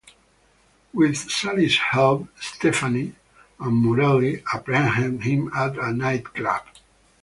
With 0.95 1.15
Sally's 1.29 1.77
help, 1.77 2.29
Stephanie 2.39 3.13
and 3.59 3.73
Morelli 3.75 4.41
apprehend 4.51 5.25
him 5.25 5.51
at 5.55 5.77
a 5.77 5.93
nightclub. 5.93 6.63